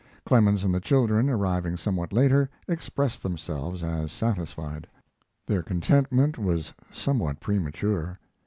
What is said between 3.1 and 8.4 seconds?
themselves as satisfied. Their contentment was somewhat premature.